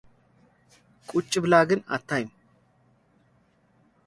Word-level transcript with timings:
ቁጭ 1.09 1.31
ብላ 1.43 1.53
ግን 1.69 1.79
አታይም። 1.95 2.29